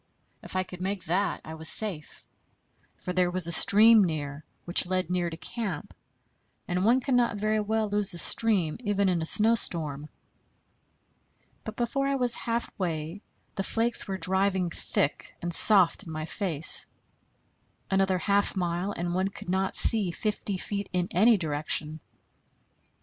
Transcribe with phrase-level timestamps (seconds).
[0.41, 2.25] If I could make that, I was safe;
[2.97, 5.93] for there was a stream near, which led near to camp;
[6.67, 10.09] and one cannot very well lose a stream, even in a snowstorm.
[11.63, 13.21] But before I was halfway
[13.53, 16.87] the flakes were driving thick and soft in my face.
[17.91, 21.99] Another half mile, and one could not see fifty feet in any direction.